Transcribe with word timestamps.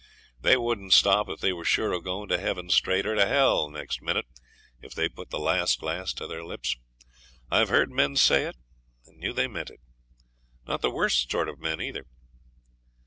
they 0.39 0.57
wouldn't 0.57 0.93
stop 0.93 1.29
if 1.29 1.41
they 1.41 1.53
were 1.53 1.63
sure 1.63 1.91
of 1.93 2.03
going 2.03 2.27
to 2.27 2.39
heaven 2.39 2.71
straight, 2.71 3.05
or 3.05 3.13
to 3.13 3.23
hell 3.27 3.69
next 3.69 4.01
minute 4.01 4.25
if 4.81 4.95
they 4.95 5.07
put 5.07 5.29
the 5.29 5.37
last 5.37 5.79
glass 5.79 6.11
to 6.11 6.25
their 6.25 6.43
lips. 6.43 6.75
I've 7.51 7.69
heard 7.69 7.91
men 7.91 8.15
say 8.15 8.45
it, 8.47 8.55
and 9.05 9.19
knew 9.19 9.31
they 9.31 9.47
meant 9.47 9.69
it. 9.69 9.79
Not 10.67 10.81
the 10.81 10.89
worst 10.89 11.29
sort 11.29 11.47
of 11.47 11.59
men, 11.59 11.79
either. 11.79 12.07